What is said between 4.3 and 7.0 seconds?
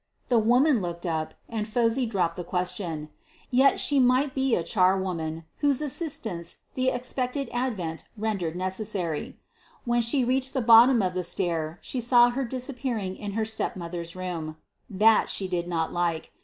be a charwoman, whose assistance the